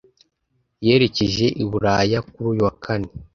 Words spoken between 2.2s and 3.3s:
kuri uyu wa kane